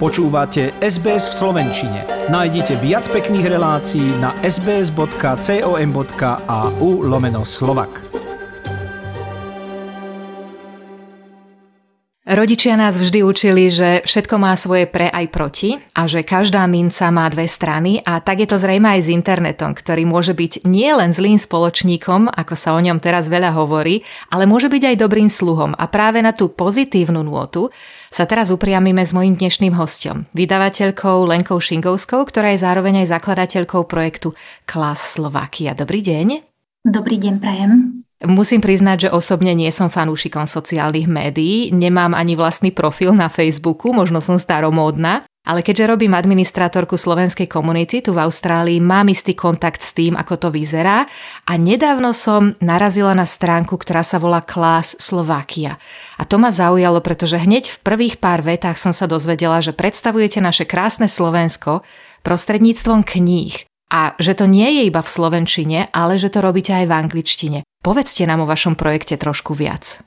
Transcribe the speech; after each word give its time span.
Počúvate 0.00 0.72
SBS 0.80 1.28
v 1.28 1.34
Slovenčine. 1.44 2.08
Nájdite 2.32 2.80
viac 2.80 3.04
pekných 3.12 3.52
relácií 3.52 4.16
na 4.16 4.32
sbs.com.au 4.40 5.04
lomeno 7.04 7.44
slovak. 7.44 8.08
Rodičia 12.24 12.80
nás 12.80 12.96
vždy 12.96 13.20
učili, 13.26 13.68
že 13.68 14.00
všetko 14.06 14.40
má 14.40 14.56
svoje 14.56 14.88
pre 14.88 15.12
aj 15.12 15.26
proti 15.28 15.76
a 15.92 16.08
že 16.08 16.24
každá 16.24 16.64
minca 16.64 17.12
má 17.12 17.28
dve 17.28 17.44
strany 17.44 18.00
a 18.00 18.24
tak 18.24 18.40
je 18.40 18.48
to 18.48 18.56
zrejme 18.56 18.88
aj 18.88 19.04
s 19.04 19.12
internetom, 19.12 19.76
ktorý 19.76 20.08
môže 20.08 20.32
byť 20.32 20.64
nielen 20.64 21.12
zlým 21.12 21.36
spoločníkom, 21.36 22.32
ako 22.32 22.54
sa 22.56 22.72
o 22.72 22.80
ňom 22.80 23.04
teraz 23.04 23.28
veľa 23.28 23.52
hovorí, 23.52 24.00
ale 24.32 24.48
môže 24.48 24.72
byť 24.72 24.94
aj 24.94 25.00
dobrým 25.02 25.28
sluhom 25.28 25.76
a 25.76 25.84
práve 25.92 26.24
na 26.24 26.32
tú 26.32 26.48
pozitívnu 26.48 27.20
nôtu 27.20 27.68
sa 28.10 28.26
teraz 28.26 28.50
upriamime 28.50 29.06
s 29.06 29.14
mojím 29.14 29.38
dnešným 29.38 29.70
hostom, 29.78 30.26
vydavateľkou 30.34 31.30
Lenkou 31.30 31.62
Šingovskou, 31.62 32.26
ktorá 32.26 32.50
je 32.52 32.62
zároveň 32.66 33.06
aj 33.06 33.14
zakladateľkou 33.14 33.86
projektu 33.86 34.34
Klas 34.66 34.98
Slovakia. 34.98 35.78
Dobrý 35.78 36.02
deň. 36.02 36.42
Dobrý 36.82 37.22
deň, 37.22 37.34
prajem. 37.38 38.02
Musím 38.20 38.60
priznať, 38.60 39.08
že 39.08 39.14
osobne 39.16 39.56
nie 39.56 39.70
som 39.72 39.88
fanúšikom 39.88 40.44
sociálnych 40.44 41.08
médií, 41.08 41.72
nemám 41.72 42.12
ani 42.12 42.36
vlastný 42.36 42.68
profil 42.68 43.16
na 43.16 43.32
Facebooku, 43.32 43.96
možno 43.96 44.20
som 44.20 44.36
staromódna, 44.36 45.24
ale 45.40 45.64
keďže 45.64 45.88
robím 45.96 46.12
administrátorku 46.12 47.00
slovenskej 47.00 47.48
komunity 47.48 48.04
tu 48.04 48.12
v 48.12 48.20
Austrálii, 48.20 48.76
mám 48.76 49.08
istý 49.08 49.32
kontakt 49.32 49.80
s 49.80 49.96
tým, 49.96 50.12
ako 50.12 50.36
to 50.36 50.48
vyzerá 50.52 51.08
a 51.48 51.52
nedávno 51.56 52.12
som 52.12 52.52
narazila 52.60 53.16
na 53.16 53.24
stránku, 53.24 53.80
ktorá 53.80 54.04
sa 54.04 54.20
volá 54.20 54.44
Class 54.44 55.00
Slovakia. 55.00 55.80
A 56.20 56.28
to 56.28 56.36
ma 56.36 56.52
zaujalo, 56.52 57.00
pretože 57.00 57.40
hneď 57.40 57.72
v 57.72 57.78
prvých 57.80 58.20
pár 58.20 58.44
vetách 58.44 58.76
som 58.76 58.92
sa 58.92 59.08
dozvedela, 59.08 59.64
že 59.64 59.72
predstavujete 59.72 60.44
naše 60.44 60.68
krásne 60.68 61.08
Slovensko 61.08 61.80
prostredníctvom 62.20 63.00
kníh. 63.00 63.64
A 63.90 64.14
že 64.20 64.36
to 64.38 64.46
nie 64.46 64.68
je 64.76 64.82
iba 64.86 65.02
v 65.02 65.08
slovenčine, 65.08 65.88
ale 65.90 66.20
že 66.20 66.30
to 66.30 66.44
robíte 66.44 66.70
aj 66.70 66.86
v 66.86 66.94
angličtine. 66.94 67.58
Povedzte 67.80 68.22
nám 68.28 68.44
o 68.44 68.50
vašom 68.50 68.76
projekte 68.76 69.16
trošku 69.16 69.56
viac. 69.56 70.04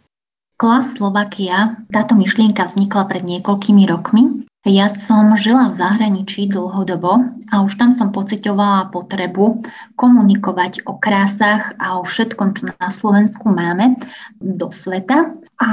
Klas 0.55 0.93
Slovakia, 0.95 1.81
táto 1.91 2.13
myšlienka 2.15 2.69
vznikla 2.69 3.09
pred 3.09 3.25
niekoľkými 3.25 3.83
rokmi 3.89 4.45
ja 4.63 4.87
som 4.87 5.35
žila 5.35 5.67
v 5.67 5.75
zahraničí 5.75 6.47
dlhodobo 6.47 7.19
a 7.51 7.55
už 7.67 7.75
tam 7.75 7.91
som 7.91 8.15
pocitovala 8.15 8.87
potrebu 8.95 9.59
komunikovať 9.99 10.87
o 10.87 10.95
krásach 10.95 11.75
a 11.83 11.99
o 11.99 12.07
všetkom, 12.07 12.55
čo 12.55 12.71
na 12.71 12.87
Slovensku 12.87 13.51
máme 13.51 13.99
do 14.39 14.71
sveta 14.71 15.35
a 15.59 15.69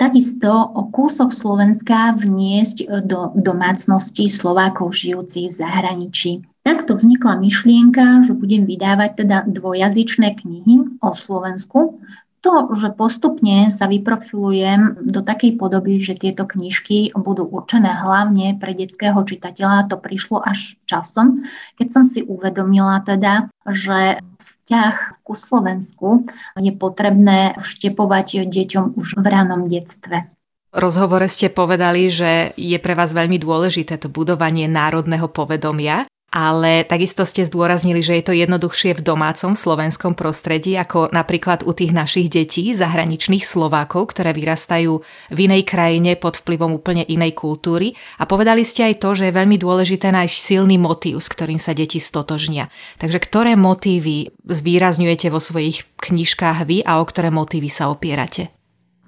takisto 0.00 0.48
o 0.72 0.88
kúsok 0.88 1.36
Slovenska 1.36 2.16
vniesť 2.16 3.04
do 3.04 3.36
domácností 3.36 4.32
Slovákov 4.32 4.96
žijúcich 4.96 5.52
v 5.52 5.58
zahraničí. 5.60 6.32
Takto 6.64 6.96
vznikla 6.96 7.40
myšlienka, 7.40 8.24
že 8.24 8.36
budem 8.36 8.68
vydávať 8.68 9.24
teda 9.24 9.48
dvojazyčné 9.48 10.40
knihy 10.44 11.00
o 11.00 11.10
Slovensku, 11.12 12.00
to, 12.40 12.72
že 12.72 12.96
postupne 12.96 13.68
sa 13.68 13.84
vyprofilujem 13.84 15.04
do 15.04 15.20
takej 15.20 15.60
podoby, 15.60 16.00
že 16.00 16.16
tieto 16.16 16.48
knižky 16.48 17.12
budú 17.12 17.44
určené 17.44 17.92
hlavne 17.92 18.56
pre 18.56 18.72
detského 18.72 19.20
čitateľa, 19.20 19.92
to 19.92 20.00
prišlo 20.00 20.40
až 20.40 20.80
časom, 20.88 21.44
keď 21.76 21.88
som 21.92 22.04
si 22.08 22.24
uvedomila 22.24 23.04
teda, 23.04 23.52
že 23.68 24.24
vzťah 24.40 25.22
ku 25.26 25.34
Slovensku 25.36 26.08
je 26.56 26.72
potrebné 26.72 27.60
vštepovať 27.60 28.48
deťom 28.48 28.96
už 28.96 29.20
v 29.20 29.26
ranom 29.28 29.68
detstve. 29.68 30.30
V 30.70 30.78
rozhovore 30.78 31.26
ste 31.26 31.50
povedali, 31.50 32.06
že 32.08 32.54
je 32.54 32.78
pre 32.78 32.94
vás 32.94 33.10
veľmi 33.10 33.42
dôležité 33.42 33.98
to 33.98 34.06
budovanie 34.06 34.70
národného 34.70 35.26
povedomia 35.26 36.06
ale 36.30 36.86
takisto 36.86 37.26
ste 37.26 37.42
zdôraznili, 37.42 38.06
že 38.06 38.22
je 38.22 38.24
to 38.24 38.32
jednoduchšie 38.38 38.94
v 38.94 39.02
domácom 39.02 39.58
slovenskom 39.58 40.14
prostredí, 40.14 40.78
ako 40.78 41.10
napríklad 41.10 41.66
u 41.66 41.74
tých 41.74 41.90
našich 41.90 42.30
detí, 42.30 42.70
zahraničných 42.70 43.42
Slovákov, 43.42 44.14
ktoré 44.14 44.30
vyrastajú 44.30 45.02
v 45.34 45.38
inej 45.50 45.66
krajine 45.66 46.14
pod 46.14 46.38
vplyvom 46.38 46.78
úplne 46.78 47.02
inej 47.02 47.34
kultúry. 47.34 47.98
A 48.22 48.30
povedali 48.30 48.62
ste 48.62 48.86
aj 48.86 49.02
to, 49.02 49.18
že 49.18 49.28
je 49.28 49.38
veľmi 49.42 49.58
dôležité 49.58 50.14
nájsť 50.14 50.36
silný 50.38 50.78
motív, 50.78 51.18
s 51.18 51.26
ktorým 51.26 51.58
sa 51.58 51.74
deti 51.74 51.98
stotožnia. 51.98 52.70
Takže 53.02 53.18
ktoré 53.18 53.58
motívy 53.58 54.30
zvýrazňujete 54.46 55.34
vo 55.34 55.42
svojich 55.42 55.82
knižkách 55.98 56.58
vy 56.62 56.86
a 56.86 57.02
o 57.02 57.04
ktoré 57.04 57.34
motívy 57.34 57.66
sa 57.66 57.90
opierate? 57.90 58.54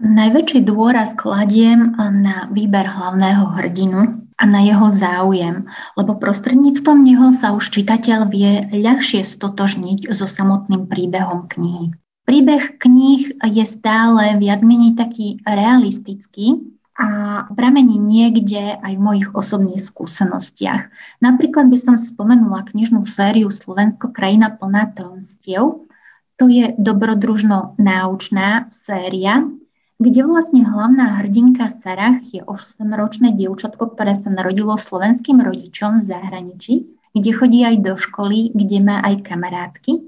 Najväčší 0.02 0.66
dôraz 0.66 1.14
kladiem 1.14 1.94
na 1.94 2.50
výber 2.50 2.90
hlavného 2.90 3.54
hrdinu, 3.54 4.18
a 4.42 4.44
na 4.44 4.66
jeho 4.66 4.90
záujem, 4.90 5.70
lebo 5.94 6.18
prostredníctvom 6.18 6.98
neho 7.06 7.30
sa 7.30 7.54
už 7.54 7.70
čitateľ 7.70 8.26
vie 8.26 8.66
ľahšie 8.74 9.22
stotožniť 9.22 10.10
so 10.10 10.26
samotným 10.26 10.90
príbehom 10.90 11.46
knihy. 11.46 11.94
Príbeh 12.26 12.78
kníh 12.82 13.38
je 13.38 13.64
stále 13.66 14.42
viac 14.42 14.66
menej 14.66 14.98
taký 14.98 15.38
realistický 15.46 16.58
a 16.98 17.46
pramení 17.54 17.98
niekde 17.98 18.78
aj 18.82 18.92
v 18.98 19.02
mojich 19.02 19.28
osobných 19.30 19.82
skúsenostiach. 19.82 20.90
Napríklad 21.22 21.70
by 21.70 21.78
som 21.78 21.94
spomenula 21.94 22.66
knižnú 22.66 23.06
sériu 23.06 23.50
Slovensko 23.50 24.10
krajina 24.10 24.54
plná 24.54 24.90
tajomstiev. 24.94 25.86
To 26.42 26.44
je 26.50 26.74
dobrodružno 26.78 27.78
náučná 27.78 28.66
séria, 28.74 29.46
kde 30.02 30.26
vlastne 30.26 30.66
hlavná 30.66 31.22
hrdinka 31.22 31.70
Sarah 31.70 32.18
je 32.26 32.42
8-ročné 32.42 33.38
dievčatko, 33.38 33.94
ktoré 33.94 34.18
sa 34.18 34.34
narodilo 34.34 34.74
slovenským 34.74 35.38
rodičom 35.38 36.02
v 36.02 36.06
zahraničí, 36.10 36.74
kde 37.14 37.30
chodí 37.30 37.62
aj 37.62 37.76
do 37.86 37.94
školy, 37.94 38.50
kde 38.50 38.78
má 38.82 38.98
aj 39.06 39.22
kamarátky. 39.22 40.02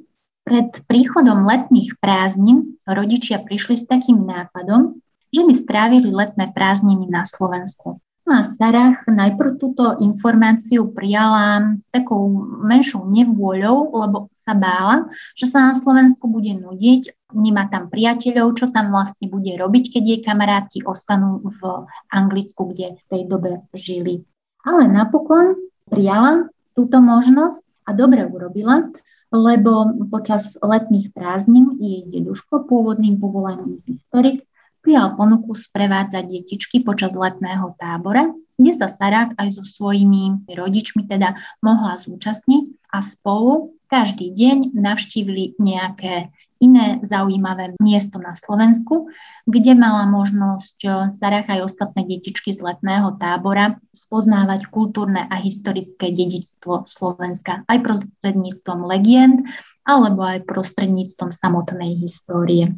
Pred 0.44 0.84
príchodom 0.90 1.46
letných 1.46 1.96
prázdnin 2.02 2.76
rodičia 2.84 3.40
prišli 3.40 3.80
s 3.80 3.88
takým 3.88 4.26
nápadom, 4.26 4.98
že 5.30 5.42
by 5.46 5.52
strávili 5.56 6.10
letné 6.10 6.50
prázdniny 6.50 7.08
na 7.08 7.22
Slovensku. 7.24 8.02
No 8.24 8.40
a 8.40 8.42
Sarah 8.42 9.04
najprv 9.04 9.60
túto 9.60 10.00
informáciu 10.00 10.88
prijala 10.88 11.76
s 11.76 11.84
takou 11.92 12.24
menšou 12.64 13.04
nevôľou, 13.04 13.92
lebo 13.92 14.32
sa 14.32 14.56
bála, 14.56 15.12
že 15.36 15.44
sa 15.44 15.68
na 15.68 15.74
Slovensku 15.76 16.24
bude 16.24 16.56
nudiť, 16.56 17.32
nemá 17.36 17.68
tam 17.68 17.92
priateľov, 17.92 18.56
čo 18.56 18.72
tam 18.72 18.96
vlastne 18.96 19.28
bude 19.28 19.52
robiť, 19.52 19.84
keď 19.92 20.02
jej 20.08 20.20
kamaráti 20.24 20.80
ostanú 20.88 21.44
v 21.44 21.60
Anglicku, 22.08 22.72
kde 22.72 22.96
v 22.96 23.02
tej 23.12 23.22
dobe 23.28 23.60
žili. 23.76 24.24
Ale 24.64 24.88
napokon 24.88 25.60
prijala 25.92 26.48
túto 26.72 27.04
možnosť 27.04 27.60
a 27.84 27.92
dobre 27.92 28.24
urobila, 28.24 28.88
lebo 29.28 30.00
počas 30.08 30.56
letných 30.64 31.12
prázdnin 31.12 31.76
jej 31.76 32.08
deduško, 32.08 32.64
pôvodným 32.64 33.20
povolaním 33.20 33.84
historik, 33.84 34.48
prijal 34.84 35.16
ponuku 35.16 35.56
sprevádzať 35.56 36.24
detičky 36.28 36.84
počas 36.84 37.16
letného 37.16 37.72
tábora, 37.80 38.28
kde 38.60 38.72
sa 38.76 38.86
Sarák 38.86 39.34
aj 39.40 39.56
so 39.56 39.64
svojimi 39.64 40.46
rodičmi 40.46 41.08
teda 41.08 41.34
mohla 41.64 41.96
zúčastniť 41.98 42.92
a 42.92 43.00
spolu 43.00 43.74
každý 43.88 44.30
deň 44.30 44.76
navštívili 44.76 45.56
nejaké 45.58 46.28
iné 46.62 47.02
zaujímavé 47.02 47.74
miesto 47.82 48.16
na 48.22 48.32
Slovensku, 48.38 49.10
kde 49.44 49.76
mala 49.76 50.08
možnosť 50.08 51.10
Sarách 51.12 51.50
aj 51.50 51.60
ostatné 51.66 52.06
detičky 52.08 52.54
z 52.54 52.62
letného 52.62 53.18
tábora 53.20 53.76
spoznávať 53.92 54.70
kultúrne 54.70 55.26
a 55.28 55.36
historické 55.42 56.14
dedičstvo 56.14 56.88
Slovenska 56.88 57.66
aj 57.68 57.78
prostredníctvom 57.84 58.86
legend 58.86 59.44
alebo 59.84 60.24
aj 60.24 60.48
prostredníctvom 60.48 61.34
samotnej 61.34 62.00
histórie. 62.00 62.72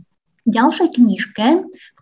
Ďalšej 0.47 0.89
knižke, 0.99 1.47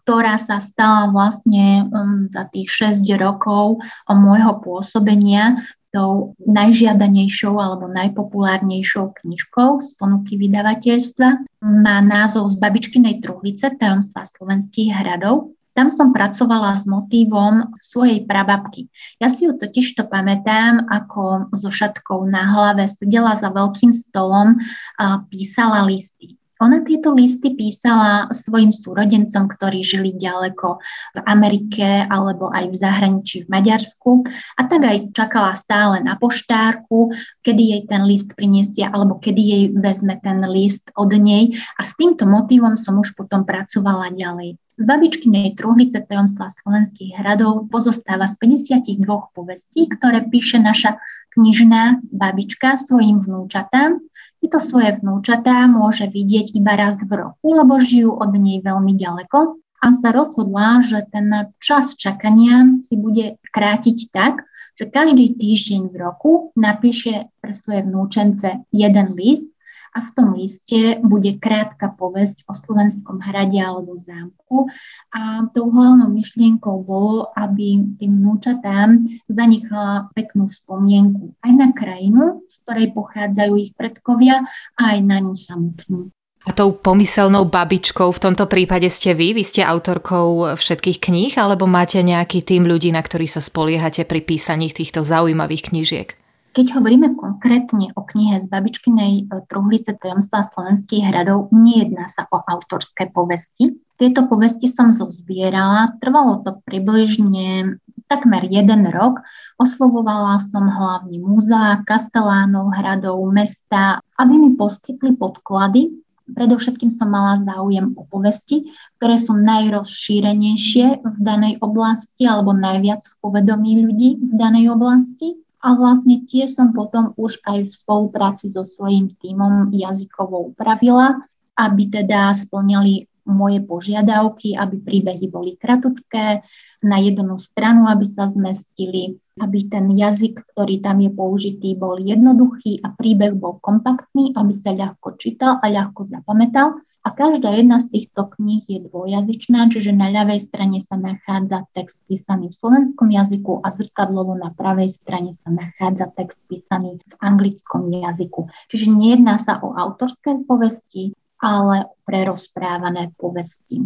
ktorá 0.05 0.37
sa 0.37 0.61
stala 0.61 1.09
vlastne 1.09 1.89
um, 1.89 2.29
za 2.29 2.45
tých 2.53 2.69
6 2.93 3.09
rokov 3.17 3.81
môjho 4.13 4.61
pôsobenia 4.61 5.65
tou 5.95 6.35
najžiadanejšou 6.43 7.55
alebo 7.55 7.87
najpopulárnejšou 7.87 9.15
knižkou 9.23 9.79
z 9.79 9.89
ponuky 9.95 10.35
vydavateľstva. 10.37 11.29
Má 11.63 11.97
názov 12.03 12.51
Z 12.51 12.59
babičkinej 12.59 13.23
truhlice 13.23 13.71
tajomstva 13.79 14.27
slovenských 14.27 14.91
hradov. 14.91 15.55
Tam 15.75 15.91
som 15.91 16.15
pracovala 16.15 16.79
s 16.79 16.87
motívom 16.87 17.79
svojej 17.83 18.27
prababky. 18.27 18.91
Ja 19.19 19.31
si 19.31 19.47
ju 19.47 19.59
totiž 19.59 19.99
to 19.99 20.07
pamätám, 20.07 20.87
ako 20.87 21.51
so 21.55 21.71
šatkou 21.71 22.27
na 22.27 22.47
hlave 22.47 22.87
sedela 22.87 23.35
za 23.35 23.51
veľkým 23.51 23.91
stolom 23.91 24.59
a 24.99 25.23
písala 25.31 25.83
listy. 25.87 26.39
Ona 26.65 26.81
tieto 26.81 27.13
listy 27.13 27.53
písala 27.53 28.33
svojim 28.33 28.73
súrodencom, 28.73 29.53
ktorí 29.53 29.85
žili 29.85 30.17
ďaleko 30.17 30.81
v 31.13 31.19
Amerike 31.29 32.09
alebo 32.09 32.49
aj 32.49 32.73
v 32.73 32.77
zahraničí 32.81 33.37
v 33.45 33.53
Maďarsku 33.53 34.25
a 34.57 34.65
tak 34.65 34.81
aj 34.81 35.13
čakala 35.13 35.53
stále 35.61 36.01
na 36.01 36.17
poštárku, 36.17 37.13
kedy 37.45 37.63
jej 37.77 37.83
ten 37.85 38.09
list 38.09 38.33
prinesia 38.33 38.89
alebo 38.89 39.21
kedy 39.21 39.43
jej 39.45 39.65
vezme 39.77 40.17
ten 40.25 40.41
list 40.49 40.89
od 40.97 41.13
nej 41.13 41.53
a 41.77 41.85
s 41.85 41.93
týmto 42.01 42.25
motivom 42.25 42.81
som 42.81 42.97
už 42.97 43.13
potom 43.13 43.45
pracovala 43.45 44.17
ďalej. 44.17 44.57
Z 44.75 44.85
babičkinej 44.89 45.55
truhlice 45.61 46.01
tajomstva 46.03 46.49
slovenských 46.49 47.21
hradov 47.21 47.69
pozostáva 47.69 48.25
z 48.27 48.41
52 48.41 49.07
povestí, 49.37 49.87
ktoré 49.87 50.27
píše 50.27 50.59
naša 50.59 50.97
knižná 51.37 52.03
babička 52.11 52.79
svojim 52.79 53.21
vnúčatám. 53.21 54.03
Tieto 54.45 54.61
svoje 54.61 55.01
vnúčatá 55.01 55.65
môže 55.65 56.05
vidieť 56.05 56.53
iba 56.53 56.77
raz 56.77 57.01
v 57.01 57.17
roku, 57.17 57.57
lebo 57.57 57.81
žijú 57.81 58.13
od 58.13 58.29
nej 58.37 58.61
veľmi 58.61 58.93
ďaleko 58.93 59.57
a 59.57 59.87
sa 59.97 60.13
rozhodla, 60.13 60.85
že 60.85 61.01
ten 61.09 61.49
čas 61.65 61.97
čakania 61.97 62.77
si 62.85 63.01
bude 63.01 63.41
krátiť 63.41 64.13
tak, 64.13 64.45
že 64.77 64.93
každý 64.93 65.33
týždeň 65.41 65.89
v 65.89 65.97
roku 65.97 66.53
napíše 66.61 67.33
pre 67.41 67.57
svoje 67.57 67.89
vnúčence 67.89 68.69
jeden 68.69 69.17
list 69.17 69.49
a 69.95 69.99
v 70.03 70.11
tom 70.11 70.35
liste 70.35 70.99
bude 71.07 71.39
krátka 71.39 71.95
povesť 71.95 72.43
o 72.51 72.53
slovenskom 72.53 73.23
hrade 73.23 73.63
alebo 73.63 73.95
zámku. 73.95 74.67
A 75.15 75.47
tou 75.55 75.71
hlavnou 75.71 76.11
myšlienkou 76.11 76.83
bolo, 76.83 77.31
aby 77.39 77.95
tým 78.03 78.13
vnúčatám 78.19 79.07
zanechala 79.31 80.11
peknú 80.19 80.51
spomienku 80.51 81.39
aj 81.47 81.53
na 81.55 81.69
krajinu, 81.71 82.43
z 82.51 82.55
ktorej 82.67 82.87
pochádzajú 82.91 83.53
ich 83.55 83.73
predkovia, 83.79 84.43
a 84.75 84.99
aj 84.99 84.99
na 85.07 85.23
ňu 85.23 85.35
samotnú. 85.39 86.11
A 86.45 86.53
tou 86.53 86.77
pomyselnou 86.77 87.49
babičkou 87.49 88.13
v 88.13 88.21
tomto 88.21 88.45
prípade 88.45 88.85
ste 88.93 89.17
vy? 89.17 89.33
Vy 89.33 89.49
ste 89.49 89.65
autorkou 89.65 90.53
všetkých 90.53 91.01
kníh, 91.01 91.33
alebo 91.41 91.65
máte 91.65 92.05
nejaký 92.05 92.45
tým 92.45 92.69
ľudí, 92.69 92.93
na 92.93 93.01
ktorých 93.01 93.33
sa 93.33 93.41
spoliehate 93.41 94.05
pri 94.05 94.21
písaní 94.21 94.69
týchto 94.69 95.07
zaujímavých 95.09 95.73
knížiek? 95.73 96.24
Keď 96.55 96.79
hovoríme 96.79 97.19
konkrétne 97.19 97.91
o 97.99 98.07
knihe 98.07 98.39
z 98.39 98.47
babičkinej 98.47 99.13
e, 99.27 99.43
truhlice 99.51 99.91
tajomstva 99.99 100.47
slovenských 100.47 101.11
hradov, 101.11 101.51
nejedná 101.51 102.07
sa 102.07 102.31
o 102.31 102.39
autorské 102.47 103.11
povesti. 103.11 103.75
Tieto 103.99 104.31
povesti 104.31 104.71
som 104.71 104.95
zozbierala, 104.95 105.99
trvalo 105.99 106.47
to 106.47 106.63
približne 106.63 107.75
takmer 108.07 108.47
jeden 108.47 108.87
rok. 108.95 109.19
Oslovovala 109.59 110.39
som 110.47 110.71
hlavne 110.71 111.19
múzea, 111.19 111.83
kastelánov, 111.91 112.71
hradov, 112.71 113.19
mesta, 113.35 113.99
aby 114.15 114.39
mi 114.39 114.51
poskytli 114.55 115.19
podklady. 115.19 115.91
Predovšetkým 116.39 116.95
som 116.95 117.11
mala 117.11 117.43
záujem 117.43 117.99
o 117.99 118.07
povesti, 118.07 118.71
ktoré 119.03 119.19
sú 119.19 119.35
najrozšírenejšie 119.43 121.03
v 121.03 121.19
danej 121.19 121.59
oblasti 121.59 122.31
alebo 122.31 122.55
najviac 122.55 123.03
v 123.03 123.15
povedomí 123.19 123.83
ľudí 123.83 124.23
v 124.23 124.33
danej 124.39 124.71
oblasti 124.71 125.44
a 125.65 125.73
vlastne 125.73 126.29
tie 126.29 126.45
som 126.45 126.77
potom 126.77 127.17
už 127.17 127.41
aj 127.49 127.59
v 127.65 127.73
spolupráci 127.73 128.53
so 128.53 128.69
svojím 128.69 129.17
tímom 129.17 129.73
jazykovo 129.73 130.53
upravila, 130.53 131.25
aby 131.57 131.89
teda 131.89 132.37
splňali 132.37 133.09
moje 133.25 133.65
požiadavky, 133.65 134.53
aby 134.53 134.77
príbehy 134.85 135.33
boli 135.33 135.57
kratučké, 135.57 136.45
na 136.85 137.01
jednu 137.01 137.41
stranu, 137.41 137.89
aby 137.89 138.05
sa 138.13 138.29
zmestili, 138.29 139.17
aby 139.41 139.59
ten 139.73 139.89
jazyk, 139.89 140.45
ktorý 140.53 140.85
tam 140.85 141.01
je 141.01 141.09
použitý, 141.09 141.73
bol 141.73 141.97
jednoduchý 141.97 142.85
a 142.85 142.93
príbeh 142.93 143.33
bol 143.33 143.57
kompaktný, 143.65 144.37
aby 144.37 144.53
sa 144.61 144.77
ľahko 144.77 145.17
čítal 145.17 145.57
a 145.65 145.67
ľahko 145.73 146.05
zapamätal. 146.05 146.85
A 147.05 147.13
každá 147.13 147.53
jedna 147.53 147.85
z 147.85 147.93
týchto 147.93 148.33
kníh 148.33 148.65
je 148.65 148.81
dvojazyčná, 148.89 149.69
čiže 149.69 149.93
na 149.93 150.09
ľavej 150.09 150.41
strane 150.49 150.81
sa 150.81 150.97
nachádza 150.97 151.69
text 151.77 152.01
písaný 152.09 152.49
v 152.49 152.57
slovenskom 152.57 153.13
jazyku 153.13 153.61
a 153.61 153.69
zrkadlovo 153.77 154.33
na 154.33 154.49
pravej 154.57 154.97
strane 154.97 155.37
sa 155.37 155.53
nachádza 155.53 156.09
text 156.17 156.41
písaný 156.49 157.05
v 157.05 157.15
anglickom 157.21 157.93
jazyku. 157.93 158.49
Čiže 158.73 158.89
nejedná 158.89 159.37
sa 159.37 159.61
o 159.61 159.77
autorské 159.77 160.49
povesti, 160.49 161.13
ale 161.45 161.85
o 161.85 161.95
prerozprávané 162.09 163.13
povesti. 163.21 163.85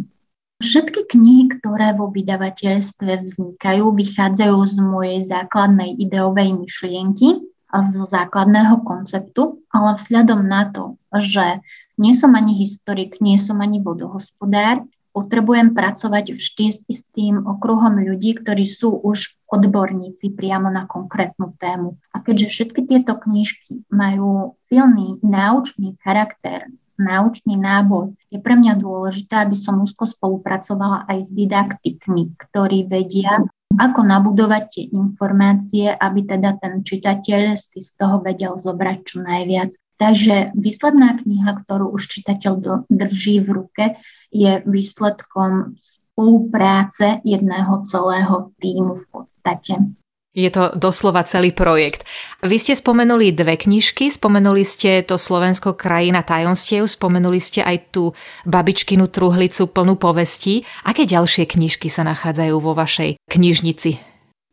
Všetky 0.62 1.10
knihy, 1.10 1.58
ktoré 1.58 1.98
vo 1.98 2.14
vydavateľstve 2.14 3.26
vznikajú, 3.26 3.94
vychádzajú 3.98 4.58
z 4.62 4.76
mojej 4.78 5.18
základnej 5.26 5.98
ideovej 5.98 6.54
myšlienky 6.54 7.46
zo 7.68 8.08
základného 8.08 8.80
konceptu, 8.82 9.60
ale 9.68 10.00
vzhľadom 10.00 10.40
na 10.40 10.72
to, 10.72 10.96
že 11.12 11.60
nie 12.00 12.16
som 12.16 12.32
ani 12.32 12.56
historik, 12.56 13.20
nie 13.20 13.36
som 13.36 13.60
ani 13.60 13.84
vodohospodár. 13.84 14.84
Potrebujem 15.12 15.74
pracovať 15.74 16.36
vždy 16.36 16.66
s 16.70 16.80
istým 16.86 17.42
okruhom 17.42 17.98
ľudí, 17.98 18.38
ktorí 18.38 18.70
sú 18.70 19.02
už 19.02 19.34
odborníci 19.50 20.30
priamo 20.32 20.70
na 20.70 20.86
konkrétnu 20.86 21.58
tému. 21.58 21.98
A 22.14 22.22
keďže 22.22 22.46
všetky 22.54 22.86
tieto 22.86 23.18
knižky 23.18 23.82
majú 23.90 24.54
silný 24.68 25.18
náučný 25.24 25.98
charakter, 26.04 26.70
náučný 26.98 27.54
náboj, 27.56 28.12
je 28.28 28.38
pre 28.42 28.58
mňa 28.58 28.76
dôležité, 28.76 29.46
aby 29.46 29.56
som 29.56 29.80
úzko 29.80 30.04
spolupracovala 30.04 31.06
aj 31.08 31.18
s 31.26 31.30
didaktikmi, 31.32 32.36
ktorí 32.36 32.90
vedia, 32.90 33.40
ako 33.78 34.00
nabudovať 34.02 34.64
tie 34.68 34.84
informácie, 34.90 35.86
aby 35.92 36.20
teda 36.26 36.58
ten 36.58 36.82
čitateľ 36.82 37.54
si 37.54 37.78
z 37.78 37.90
toho 37.94 38.18
vedel 38.18 38.58
zobrať 38.58 38.98
čo 39.06 39.22
najviac. 39.22 39.70
Takže 39.98 40.54
výsledná 40.54 41.18
kniha, 41.18 41.58
ktorú 41.66 41.90
už 41.90 42.06
čitateľ 42.06 42.86
drží 42.86 43.42
v 43.42 43.48
ruke, 43.50 43.84
je 44.30 44.62
výsledkom 44.62 45.74
spolupráce 46.14 47.22
jedného 47.22 47.82
celého 47.86 48.50
týmu 48.58 49.02
v 49.02 49.06
podstate. 49.10 49.74
Je 50.36 50.48
to 50.52 50.76
doslova 50.76 51.24
celý 51.24 51.56
projekt. 51.56 52.04
Vy 52.44 52.60
ste 52.60 52.76
spomenuli 52.76 53.32
dve 53.32 53.56
knižky, 53.56 54.12
spomenuli 54.12 54.60
ste 54.62 55.00
to 55.02 55.16
Slovensko 55.16 55.72
krajina 55.72 56.20
tajomstiev, 56.20 56.84
spomenuli 56.84 57.40
ste 57.40 57.64
aj 57.64 57.76
tú 57.90 58.12
babičkinu 58.44 59.08
truhlicu 59.08 59.66
plnú 59.72 59.96
povestí. 59.96 60.68
Aké 60.84 61.08
ďalšie 61.08 61.48
knižky 61.48 61.88
sa 61.88 62.04
nachádzajú 62.04 62.54
vo 62.60 62.76
vašej 62.76 63.18
knižnici? 63.24 63.90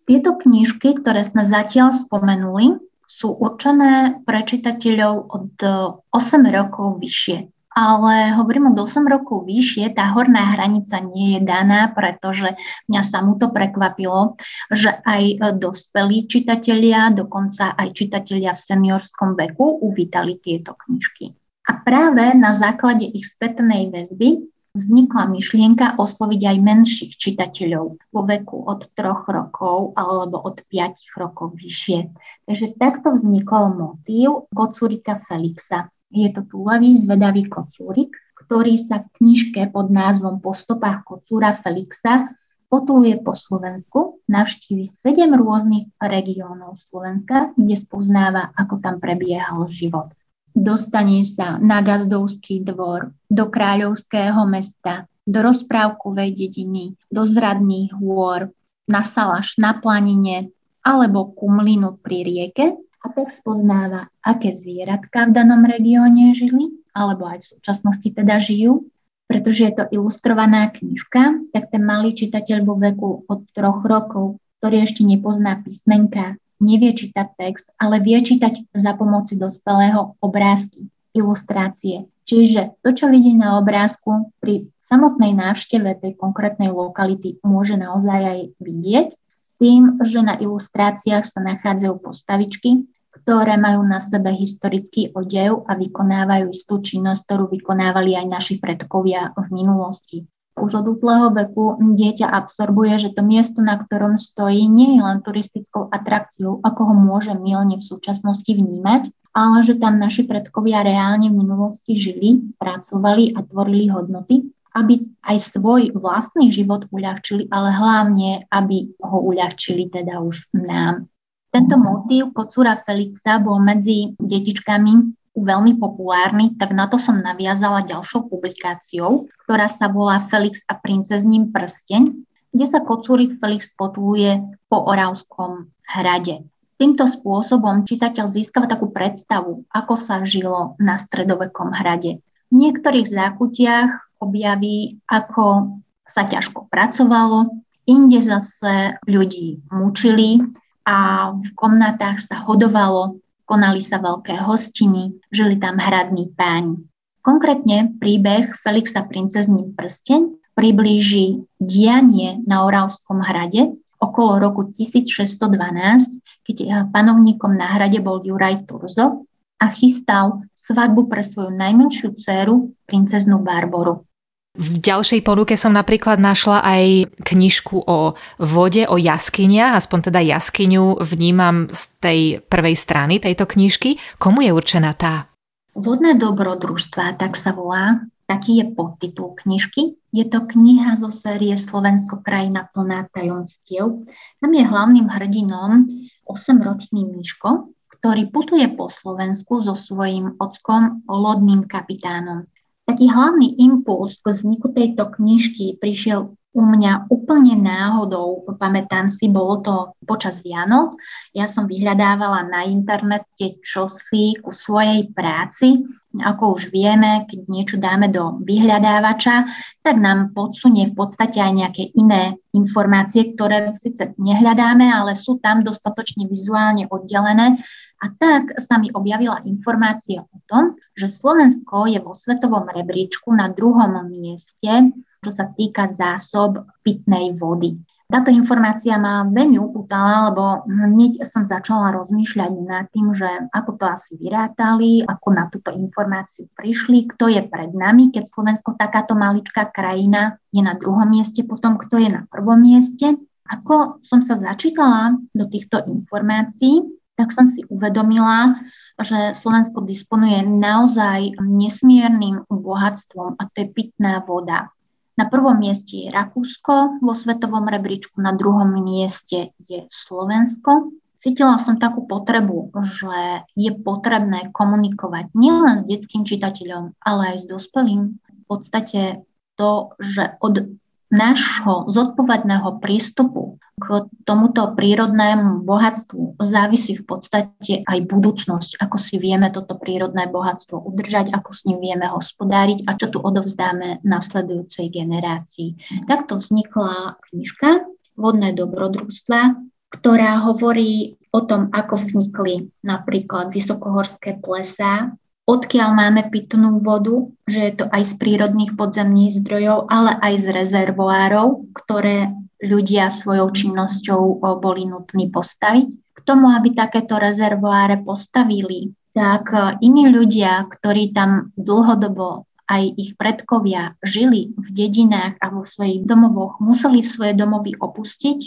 Tieto 0.05 0.37
knižky, 0.37 1.01
ktoré 1.01 1.25
sme 1.25 1.43
zatiaľ 1.43 1.91
spomenuli, 1.97 2.79
sú 3.05 3.35
určené 3.35 4.21
pre 4.25 4.41
čitateľov 4.41 5.13
od 5.29 5.49
8 5.61 6.11
rokov 6.55 6.97
vyššie. 7.03 7.54
Ale 7.75 8.31
hovorím 8.39 8.71
od 8.71 8.87
8 8.87 9.03
rokov 9.03 9.43
vyššie, 9.51 9.99
tá 9.99 10.15
horná 10.15 10.55
hranica 10.55 10.95
nie 11.03 11.35
je 11.35 11.41
daná, 11.43 11.91
pretože 11.91 12.55
mňa 12.87 13.01
to 13.35 13.51
prekvapilo, 13.51 14.39
že 14.71 14.95
aj 15.03 15.59
dospelí 15.59 16.23
čitatelia, 16.23 17.11
dokonca 17.11 17.75
aj 17.75 17.91
čitatelia 17.91 18.55
v 18.55 18.63
seniorskom 18.63 19.35
veku 19.35 19.83
uvítali 19.83 20.39
tieto 20.39 20.71
knižky. 20.79 21.35
A 21.67 21.83
práve 21.83 22.31
na 22.31 22.55
základe 22.55 23.11
ich 23.11 23.27
spätnej 23.27 23.91
väzby 23.91 24.47
vznikla 24.75 25.31
myšlienka 25.31 25.99
osloviť 25.99 26.41
aj 26.51 26.57
menších 26.63 27.13
čitateľov 27.15 27.85
vo 28.11 28.21
veku 28.27 28.67
od 28.67 28.87
troch 28.91 29.23
rokov 29.27 29.95
alebo 29.95 30.39
od 30.43 30.63
5 30.67 31.19
rokov 31.19 31.55
vyššie. 31.59 32.11
Takže 32.47 32.75
takto 32.79 33.15
vznikol 33.15 33.71
motív 33.75 34.51
kocúrika 34.51 35.23
Felixa. 35.27 35.91
Je 36.13 36.29
to 36.31 36.45
túlavý, 36.45 36.93
zvedavý 36.97 37.49
kocúrik, 37.49 38.13
ktorý 38.45 38.77
sa 38.77 39.01
v 39.01 39.07
knižke 39.21 39.73
pod 39.73 39.89
názvom 39.89 40.37
Po 40.43 40.53
stopách 40.53 41.01
kocúra 41.01 41.57
Felixa 41.59 42.29
potuluje 42.69 43.17
po 43.21 43.33
Slovensku, 43.33 44.21
navštívi 44.29 44.85
sedem 44.89 45.33
rôznych 45.33 45.89
regiónov 45.97 46.77
Slovenska, 46.89 47.53
kde 47.55 47.75
spoznáva, 47.79 48.53
ako 48.53 48.81
tam 48.81 49.01
prebiehal 49.01 49.65
život. 49.69 50.13
Dostane 50.55 51.19
sa 51.27 51.59
na 51.59 51.83
gazdovský 51.83 52.63
dvor, 52.63 53.11
do 53.27 53.51
kráľovského 53.51 54.47
mesta, 54.47 55.09
do 55.25 55.41
rozprávkovej 55.43 56.31
dediny, 56.31 56.95
do 57.11 57.27
zradných 57.27 57.91
hôr, 57.97 58.53
na 58.85 59.01
salaš 59.01 59.57
na 59.57 59.75
planine 59.75 60.53
alebo 60.85 61.33
ku 61.33 61.49
mlynu 61.49 61.97
pri 61.97 62.21
rieke 62.21 62.77
a 63.05 63.07
tak 63.13 63.29
spoznáva, 63.29 64.09
aké 64.25 64.57
zvieratka 64.57 65.29
v 65.29 65.35
danom 65.37 65.61
regióne 65.61 66.33
žili, 66.33 66.81
alebo 66.89 67.29
aj 67.29 67.45
v 67.45 67.49
súčasnosti 67.53 68.09
teda 68.09 68.41
žijú. 68.41 68.89
Pretože 69.25 69.61
je 69.69 69.73
to 69.73 69.83
ilustrovaná 69.89 70.69
knižka, 70.73 71.49
tak 71.53 71.69
ten 71.73 71.81
malý 71.81 72.13
čitateľ 72.17 72.57
vo 72.65 72.77
veku 72.77 73.09
od 73.25 73.45
troch 73.53 73.81
rokov, 73.85 74.41
ktorý 74.61 74.85
ešte 74.85 75.01
nepozná 75.01 75.61
písmenka, 75.61 76.37
nevie 76.61 76.93
čítať 76.93 77.33
text, 77.37 77.69
ale 77.81 78.01
vie 78.01 78.21
čítať 78.21 78.69
za 78.73 78.93
pomoci 78.93 79.37
dospelého 79.37 80.17
obrázky, 80.21 80.89
ilustrácie. 81.17 82.05
Čiže 82.25 82.81
to, 82.81 82.89
čo 82.93 83.09
vidí 83.09 83.37
na 83.37 83.57
obrázku, 83.61 84.33
pri 84.41 84.69
samotnej 84.85 85.33
návšteve 85.33 86.01
tej 86.01 86.13
konkrétnej 86.17 86.69
lokality 86.69 87.41
môže 87.41 87.77
naozaj 87.77 88.21
aj 88.21 88.39
vidieť, 88.61 89.09
s 89.17 89.49
tým, 89.57 90.01
že 90.05 90.19
na 90.21 90.37
ilustráciách 90.37 91.25
sa 91.25 91.39
nachádzajú 91.41 91.93
postavičky, 92.01 92.85
ktoré 93.25 93.57
majú 93.57 93.81
na 93.81 93.97
sebe 93.97 94.29
historický 94.37 95.09
odev 95.17 95.65
a 95.65 95.73
vykonávajú 95.73 96.53
istú 96.53 96.77
činnosť, 96.85 97.25
ktorú 97.25 97.49
vykonávali 97.49 98.13
aj 98.13 98.25
naši 98.29 98.55
predkovia 98.61 99.33
v 99.33 99.47
minulosti 99.49 100.29
už 100.55 100.71
od 100.71 100.85
útleho 100.87 101.35
veku 101.35 101.75
dieťa 101.77 102.31
absorbuje, 102.31 102.95
že 102.95 103.09
to 103.11 103.21
miesto, 103.27 103.59
na 103.59 103.75
ktorom 103.75 104.15
stojí, 104.15 104.71
nie 104.71 104.95
je 104.95 105.01
len 105.03 105.19
turistickou 105.19 105.91
atrakciou, 105.91 106.63
ako 106.63 106.81
ho 106.91 106.95
môže 106.95 107.35
milne 107.35 107.77
v 107.77 107.83
súčasnosti 107.83 108.47
vnímať, 108.47 109.11
ale 109.35 109.67
že 109.67 109.75
tam 109.75 109.99
naši 109.99 110.23
predkovia 110.23 110.81
reálne 110.87 111.27
v 111.27 111.43
minulosti 111.43 111.99
žili, 111.99 112.55
pracovali 112.55 113.35
a 113.35 113.43
tvorili 113.43 113.91
hodnoty 113.91 114.55
aby 114.75 115.07
aj 115.23 115.55
svoj 115.55 115.95
vlastný 115.95 116.51
život 116.51 116.83
uľahčili, 116.91 117.47
ale 117.47 117.71
hlavne, 117.71 118.43
aby 118.51 118.91
ho 118.99 119.23
uľahčili 119.23 119.87
teda 119.87 120.19
už 120.19 120.51
nám. 120.51 121.07
Tento 121.55 121.79
motív 121.79 122.35
kocúra 122.35 122.83
Felixa 122.83 123.39
bol 123.39 123.63
medzi 123.63 124.11
detičkami 124.19 124.91
veľmi 125.39 125.79
populárny, 125.79 126.59
tak 126.59 126.75
na 126.75 126.91
to 126.91 126.99
som 126.99 127.23
naviazala 127.23 127.87
ďalšou 127.87 128.27
publikáciou, 128.27 129.31
ktorá 129.47 129.71
sa 129.71 129.87
volá 129.87 130.27
Felix 130.27 130.67
a 130.67 130.75
princezním 130.75 131.55
prsteň, 131.55 132.11
kde 132.51 132.65
sa 132.67 132.83
kocúrik 132.83 133.39
Felix 133.39 133.71
potuluje 133.71 134.43
po 134.67 134.83
Oravskom 134.83 135.71
hrade. 135.95 136.43
Týmto 136.75 137.07
spôsobom 137.07 137.87
čitateľ 137.87 138.27
získava 138.27 138.67
takú 138.67 138.91
predstavu, 138.91 139.63
ako 139.71 139.95
sa 139.95 140.27
žilo 140.27 140.75
na 140.75 140.99
stredovekom 140.99 141.71
hrade. 141.71 142.19
V 142.51 142.55
niektorých 142.55 143.07
zákutiach 143.07 144.19
objaví, 144.19 144.99
ako 145.07 145.79
sa 146.03 146.27
ťažko 146.27 146.67
pracovalo, 146.67 147.63
inde 147.87 148.19
zase 148.19 148.99
ľudí 149.07 149.63
mučili, 149.71 150.43
a 150.85 151.29
v 151.33 151.47
komnatách 151.57 152.21
sa 152.21 152.45
hodovalo, 152.45 153.19
konali 153.49 153.81
sa 153.81 153.97
veľké 153.97 154.37
hostiny, 154.45 155.17
žili 155.33 155.57
tam 155.57 155.81
hradní 155.81 156.33
páni. 156.37 156.81
Konkrétne 157.25 157.97
príbeh 157.97 158.53
Felixa 158.61 159.01
princezný 159.05 159.73
prsteň 159.73 160.37
priblíži 160.53 161.41
dianie 161.57 162.39
na 162.45 162.63
Oravskom 162.63 163.19
hrade 163.25 163.73
okolo 163.97 164.37
roku 164.37 164.61
1612, 164.69 166.21
keď 166.45 166.87
panovníkom 166.93 167.57
na 167.57 167.73
hrade 167.73 167.97
bol 167.97 168.21
Juraj 168.21 168.69
Turzo 168.69 169.25
a 169.57 169.65
chystal 169.73 170.45
svadbu 170.53 171.09
pre 171.09 171.25
svoju 171.25 171.49
najmenšiu 171.53 172.13
dceru, 172.13 172.75
princeznú 172.85 173.41
Barboru. 173.41 174.05
V 174.55 174.79
ďalšej 174.79 175.19
ponuke 175.27 175.59
som 175.59 175.75
napríklad 175.75 176.15
našla 176.15 176.63
aj 176.63 177.11
knižku 177.27 177.83
o 177.83 178.15
vode, 178.39 178.87
o 178.87 178.95
jaskyniach, 178.95 179.75
aspoň 179.75 179.99
teda 180.07 180.23
jaskyňu 180.23 181.03
vnímam 181.03 181.67
z 181.67 181.81
tej 181.99 182.19
prvej 182.47 182.79
strany 182.79 183.19
tejto 183.19 183.43
knižky. 183.43 183.99
Komu 184.15 184.47
je 184.47 184.55
určená 184.55 184.95
tá? 184.95 185.27
Vodné 185.75 186.15
dobrodružstva, 186.15 187.19
tak 187.19 187.35
sa 187.35 187.51
volá. 187.51 187.99
Taký 188.31 188.63
je 188.63 188.65
podtitul 188.71 189.35
knižky. 189.43 189.99
Je 190.15 190.23
to 190.23 190.47
kniha 190.47 190.95
zo 190.95 191.11
série 191.11 191.51
Slovensko 191.59 192.23
krajina 192.23 192.71
plná 192.71 193.11
tajomstiev. 193.11 194.07
Tam 194.39 194.51
je 194.55 194.63
hlavným 194.63 195.11
hrdinom 195.11 195.83
8-ročný 196.25 197.05
Miško, 197.11 197.75
ktorý 197.91 198.31
putuje 198.31 198.65
po 198.71 198.87
Slovensku 198.87 199.59
so 199.59 199.75
svojím 199.75 200.39
ockom, 200.39 201.03
lodným 201.11 201.67
kapitánom 201.67 202.47
taký 202.85 203.09
hlavný 203.09 203.57
impuls 203.59 204.21
k 204.21 204.29
vzniku 204.29 204.71
tejto 204.71 205.09
knižky 205.17 205.77
prišiel 205.81 206.37
u 206.55 206.63
mňa 206.63 207.11
úplne 207.11 207.59
náhodou, 207.59 208.47
pamätám 208.55 209.11
si, 209.11 209.27
bolo 209.27 209.59
to 209.59 209.75
počas 210.07 210.39
Vianoc. 210.39 210.95
Ja 211.35 211.51
som 211.51 211.67
vyhľadávala 211.67 212.47
na 212.47 212.63
internete 212.63 213.59
čosi 213.59 214.39
ku 214.39 214.55
svojej 214.55 215.11
práci. 215.11 215.83
Ako 216.15 216.55
už 216.55 216.71
vieme, 216.71 217.27
keď 217.27 217.39
niečo 217.51 217.75
dáme 217.75 218.07
do 218.07 218.39
vyhľadávača, 218.47 219.51
tak 219.83 219.99
nám 219.99 220.31
podsunie 220.31 220.87
v 220.87 220.95
podstate 220.95 221.43
aj 221.43 221.53
nejaké 221.59 221.91
iné 221.91 222.39
informácie, 222.55 223.35
ktoré 223.35 223.75
síce 223.75 224.15
nehľadáme, 224.15 224.87
ale 224.87 225.19
sú 225.19 225.43
tam 225.43 225.59
dostatočne 225.59 226.23
vizuálne 226.31 226.87
oddelené 226.87 227.59
a 228.03 228.11
tak 228.11 228.59
sa 228.59 228.75
mi 228.75 228.91
objavila 228.91 229.39
informácia 229.47 230.21
o 230.27 230.37
tom, 230.45 230.75
že 230.93 231.07
Slovensko 231.07 231.87
je 231.87 231.99
vo 232.03 232.11
svetovom 232.11 232.67
rebríčku 232.67 233.31
na 233.31 233.47
druhom 233.49 234.03
mieste, 234.11 234.91
čo 235.23 235.31
sa 235.31 235.47
týka 235.55 235.87
zásob 235.87 236.67
pitnej 236.83 237.33
vody. 237.39 237.79
Táto 238.05 238.29
informácia 238.29 239.01
ma 239.01 239.25
veľmi 239.25 239.57
upútala, 239.57 240.29
lebo 240.29 240.61
hneď 240.69 241.25
som 241.25 241.41
začala 241.41 241.89
rozmýšľať 241.97 242.51
nad 242.61 242.85
tým, 242.93 243.09
že 243.17 243.25
ako 243.49 243.81
to 243.81 243.85
asi 243.89 244.13
vyrátali, 244.21 245.01
ako 245.01 245.27
na 245.33 245.49
túto 245.49 245.73
informáciu 245.73 246.45
prišli, 246.53 247.09
kto 247.09 247.33
je 247.33 247.41
pred 247.49 247.73
nami, 247.73 248.13
keď 248.13 248.29
Slovensko 248.29 248.77
takáto 248.77 249.17
maličká 249.17 249.73
krajina 249.73 250.37
je 250.53 250.61
na 250.61 250.77
druhom 250.77 251.09
mieste, 251.09 251.41
potom 251.49 251.81
kto 251.81 251.97
je 251.97 252.13
na 252.13 252.29
prvom 252.29 252.61
mieste. 252.61 253.17
Ako 253.49 253.97
som 254.05 254.21
sa 254.21 254.37
začítala 254.37 255.17
do 255.33 255.49
týchto 255.49 255.81
informácií, 255.89 256.85
tak 257.15 257.31
som 257.31 257.47
si 257.47 257.63
uvedomila, 257.71 258.59
že 258.95 259.35
Slovensko 259.35 259.83
disponuje 259.83 260.39
naozaj 260.43 261.35
nesmiernym 261.43 262.47
bohatstvom 262.47 263.35
a 263.35 263.41
to 263.51 263.55
je 263.63 263.67
pitná 263.71 264.23
voda. 264.23 264.71
Na 265.15 265.31
prvom 265.31 265.55
mieste 265.55 265.95
je 265.95 266.11
Rakúsko, 266.11 266.99
vo 266.99 267.13
svetovom 267.15 267.63
rebríčku 267.71 268.19
na 268.19 268.35
druhom 268.35 268.67
mieste 268.83 269.55
je 269.63 269.87
Slovensko. 269.87 270.91
Cítila 271.23 271.55
som 271.57 271.79
takú 271.79 272.03
potrebu, 272.03 272.75
že 272.83 273.47
je 273.55 273.71
potrebné 273.71 274.51
komunikovať 274.51 275.31
nielen 275.31 275.79
s 275.81 275.87
detským 275.87 276.27
čitateľom, 276.27 276.99
ale 276.99 277.35
aj 277.35 277.37
s 277.41 277.45
dospelým. 277.47 278.19
V 278.19 278.43
podstate 278.45 279.23
to, 279.55 279.95
že 280.03 280.35
od 280.43 280.77
nášho 281.11 281.89
zodpovedného 281.89 282.81
prístupu 282.81 283.61
k 283.75 284.07
tomuto 284.23 284.71
prírodnému 284.71 285.67
bohatstvu 285.67 286.39
závisí 286.39 286.95
v 286.95 287.03
podstate 287.03 287.83
aj 287.83 288.07
budúcnosť, 288.07 288.79
ako 288.79 288.95
si 288.95 289.19
vieme 289.19 289.51
toto 289.51 289.75
prírodné 289.75 290.31
bohatstvo 290.31 290.79
udržať, 290.79 291.35
ako 291.35 291.51
s 291.51 291.67
ním 291.67 291.83
vieme 291.83 292.07
hospodáriť 292.07 292.87
a 292.87 292.95
čo 292.95 293.11
tu 293.11 293.19
odovzdáme 293.19 293.99
nasledujúcej 294.07 294.87
generácii. 294.87 295.75
Takto 296.07 296.39
vznikla 296.39 297.19
knižka 297.29 297.83
Vodné 298.15 298.55
dobrodružstva, 298.55 299.59
ktorá 299.91 300.39
hovorí 300.47 301.19
o 301.35 301.43
tom, 301.43 301.67
ako 301.75 301.99
vznikli 301.99 302.71
napríklad 302.79 303.51
vysokohorské 303.51 304.39
plesá, 304.39 305.11
odkiaľ 305.45 305.89
máme 305.93 306.21
pitnú 306.33 306.81
vodu, 306.81 307.29
že 307.45 307.69
je 307.69 307.73
to 307.77 307.85
aj 307.93 308.01
z 308.01 308.13
prírodných 308.17 308.73
podzemných 308.73 309.37
zdrojov, 309.45 309.87
ale 309.93 310.17
aj 310.21 310.33
z 310.41 310.45
rezervoárov, 310.51 311.69
ktoré 311.77 312.33
ľudia 312.65 313.13
svojou 313.13 313.53
činnosťou 313.53 314.41
boli 314.57 314.89
nutní 314.89 315.29
postaviť. 315.29 315.87
K 316.15 316.19
tomu, 316.25 316.49
aby 316.49 316.73
takéto 316.73 317.21
rezervoáre 317.21 318.01
postavili, 318.01 318.89
tak 319.13 319.53
e, 319.53 319.77
iní 319.85 320.09
ľudia, 320.09 320.65
ktorí 320.65 321.13
tam 321.13 321.53
dlhodobo 321.53 322.49
aj 322.65 322.83
ich 322.97 323.13
predkovia 323.13 323.93
žili 324.01 324.55
v 324.57 324.67
dedinách 324.73 325.37
a 325.37 325.53
vo 325.53 325.67
svojich 325.67 326.01
domovoch, 326.07 326.57
museli 326.57 327.05
svoje 327.05 327.37
domovy 327.37 327.77
opustiť, 327.77 328.39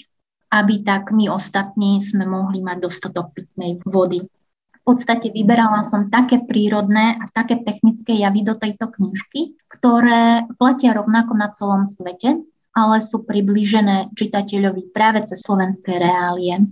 aby 0.50 0.74
tak 0.82 1.14
my 1.14 1.30
ostatní 1.30 2.02
sme 2.02 2.26
mohli 2.26 2.64
mať 2.64 2.82
dostatok 2.82 3.36
pitnej 3.36 3.78
vody 3.84 4.26
podstate 4.88 5.28
vyberala 5.28 5.84
som 5.84 6.08
také 6.08 6.40
prírodné 6.48 7.20
a 7.20 7.28
také 7.28 7.60
technické 7.60 8.16
javy 8.24 8.40
do 8.40 8.56
tejto 8.56 8.88
knižky, 8.88 9.60
ktoré 9.68 10.48
platia 10.56 10.96
rovnako 10.96 11.36
na 11.36 11.52
celom 11.52 11.84
svete, 11.84 12.40
ale 12.72 12.96
sú 13.04 13.20
priblížené 13.20 14.16
čitateľovi 14.16 14.88
práve 14.96 15.28
cez 15.28 15.44
slovenské 15.44 16.00
reálie. 16.00 16.64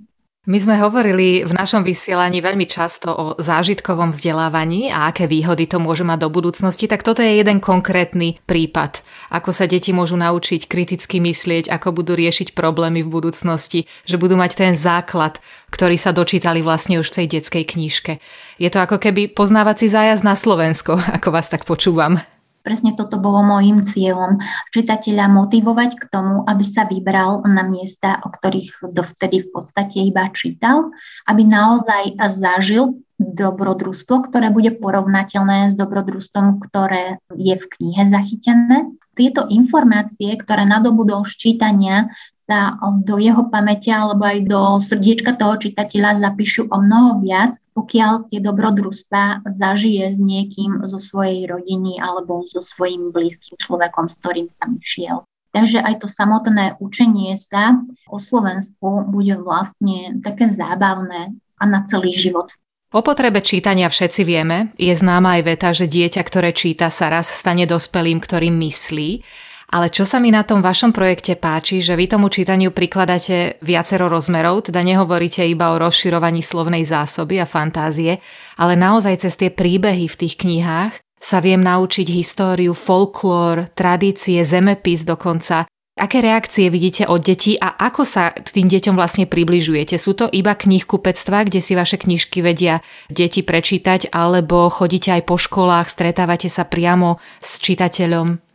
My 0.47 0.63
sme 0.63 0.79
hovorili 0.79 1.43
v 1.43 1.51
našom 1.51 1.83
vysielaní 1.83 2.39
veľmi 2.39 2.71
často 2.71 3.11
o 3.11 3.27
zážitkovom 3.35 4.15
vzdelávaní 4.15 4.95
a 4.95 5.11
aké 5.11 5.27
výhody 5.27 5.67
to 5.67 5.83
môže 5.83 6.07
mať 6.07 6.23
do 6.23 6.31
budúcnosti, 6.31 6.87
tak 6.87 7.03
toto 7.03 7.19
je 7.19 7.43
jeden 7.43 7.59
konkrétny 7.59 8.39
prípad. 8.47 9.03
Ako 9.35 9.51
sa 9.51 9.67
deti 9.67 9.91
môžu 9.91 10.15
naučiť 10.15 10.71
kriticky 10.71 11.19
myslieť, 11.19 11.67
ako 11.67 11.99
budú 11.99 12.15
riešiť 12.15 12.55
problémy 12.55 13.03
v 13.03 13.11
budúcnosti, 13.11 13.91
že 14.07 14.23
budú 14.23 14.39
mať 14.39 14.55
ten 14.55 14.79
základ, 14.79 15.43
ktorý 15.75 15.99
sa 15.99 16.15
dočítali 16.15 16.63
vlastne 16.63 17.03
už 17.03 17.11
v 17.11 17.17
tej 17.19 17.43
detskej 17.43 17.67
knižke. 17.67 18.23
Je 18.63 18.71
to 18.71 18.79
ako 18.79 19.03
keby 19.03 19.27
poznávací 19.27 19.91
zájazd 19.91 20.23
na 20.23 20.39
Slovensko, 20.39 20.95
ako 21.19 21.35
vás 21.35 21.51
tak 21.51 21.67
počúvam. 21.67 22.23
Presne 22.67 22.99
toto 22.99 23.23
bolo 23.23 23.47
môjim 23.47 23.87
cieľom, 23.87 24.43
čitateľa 24.75 25.31
motivovať 25.31 25.91
k 26.03 26.05
tomu, 26.11 26.43
aby 26.51 26.65
sa 26.67 26.83
vybral 26.83 27.47
na 27.47 27.63
miesta, 27.63 28.19
o 28.27 28.29
ktorých 28.35 28.91
dovtedy 28.91 29.47
v 29.47 29.49
podstate 29.55 30.03
iba 30.03 30.27
čítal, 30.35 30.91
aby 31.31 31.47
naozaj 31.47 32.19
zažil 32.27 32.99
dobrodružstvo, 33.23 34.27
ktoré 34.27 34.51
bude 34.51 34.75
porovnateľné 34.75 35.71
s 35.71 35.79
dobrodružstvom, 35.79 36.59
ktoré 36.67 37.23
je 37.39 37.55
v 37.55 37.65
knihe 37.79 38.03
zachytené. 38.03 38.91
Tieto 39.15 39.47
informácie, 39.49 40.35
ktoré 40.37 40.69
nadobudol 40.69 41.25
z 41.25 41.33
čítania, 41.39 42.11
sa 42.47 42.79
do 43.03 43.19
jeho 43.19 43.51
pamäte 43.51 43.91
alebo 43.91 44.23
aj 44.23 44.47
do 44.47 44.79
srdiečka 44.79 45.35
toho 45.35 45.59
čitateľa 45.59 46.23
zapíšu 46.23 46.71
o 46.71 46.79
mnoho 46.79 47.19
viac, 47.19 47.59
pokiaľ 47.75 48.31
tie 48.31 48.39
dobrodružstva 48.39 49.43
zažije 49.51 50.15
s 50.15 50.19
niekým 50.23 50.87
zo 50.87 51.03
svojej 51.03 51.51
rodiny 51.51 51.99
alebo 51.99 52.47
so 52.47 52.63
svojím 52.63 53.11
blízkym 53.11 53.59
človekom, 53.59 54.07
s 54.07 54.15
ktorým 54.23 54.47
tam 54.63 54.79
išiel. 54.79 55.27
Takže 55.51 55.83
aj 55.83 56.05
to 56.05 56.07
samotné 56.07 56.79
učenie 56.79 57.35
sa 57.35 57.83
o 58.07 58.23
Slovensku 58.23 59.11
bude 59.11 59.35
vlastne 59.43 60.21
také 60.23 60.47
zábavné 60.47 61.35
a 61.59 61.65
na 61.67 61.83
celý 61.89 62.15
život. 62.15 62.53
O 62.95 63.03
potrebe 63.03 63.43
čítania 63.43 63.91
všetci 63.91 64.23
vieme. 64.23 64.71
Je 64.79 64.95
známa 64.95 65.41
aj 65.41 65.43
veta, 65.43 65.69
že 65.75 65.91
dieťa, 65.91 66.23
ktoré 66.23 66.55
číta, 66.55 66.87
sa 66.93 67.11
raz 67.11 67.27
stane 67.27 67.67
dospelým, 67.67 68.23
ktorým 68.23 68.55
myslí. 68.63 69.27
Ale 69.67 69.91
čo 69.91 70.07
sa 70.07 70.23
mi 70.23 70.31
na 70.31 70.47
tom 70.47 70.63
vašom 70.63 70.95
projekte 70.95 71.35
páči, 71.35 71.83
že 71.83 71.99
vy 71.99 72.07
tomu 72.07 72.31
čítaniu 72.31 72.71
prikladáte 72.71 73.59
viacero 73.67 74.07
rozmerov, 74.07 74.71
teda 74.71 74.79
nehovoríte 74.87 75.43
iba 75.43 75.75
o 75.75 75.81
rozširovaní 75.83 76.39
slovnej 76.39 76.87
zásoby 76.87 77.43
a 77.43 77.47
fantázie, 77.51 78.23
ale 78.55 78.79
naozaj 78.79 79.27
cez 79.27 79.35
tie 79.35 79.51
príbehy 79.51 80.07
v 80.07 80.19
tých 80.23 80.39
knihách 80.39 81.03
sa 81.19 81.43
viem 81.43 81.59
naučiť 81.59 82.07
históriu, 82.15 82.79
folklór, 82.79 83.75
tradície, 83.75 84.39
zemepis 84.47 85.03
dokonca. 85.03 85.67
Aké 85.97 86.21
reakcie 86.21 86.69
vidíte 86.69 87.09
od 87.09 87.25
detí 87.25 87.57
a 87.57 87.73
ako 87.73 88.05
sa 88.05 88.29
tým 88.37 88.69
deťom 88.69 89.01
vlastne 89.01 89.25
približujete? 89.25 89.97
Sú 89.97 90.13
to 90.13 90.29
iba 90.29 90.53
knihkupectva, 90.53 91.49
kde 91.49 91.65
si 91.65 91.73
vaše 91.73 91.97
knižky 91.97 92.45
vedia 92.45 92.85
deti 93.09 93.41
prečítať, 93.41 94.13
alebo 94.13 94.69
chodíte 94.69 95.09
aj 95.11 95.25
po 95.25 95.41
školách, 95.41 95.89
stretávate 95.89 96.53
sa 96.53 96.69
priamo 96.69 97.17
s 97.41 97.59
čitateľom? 97.65 98.46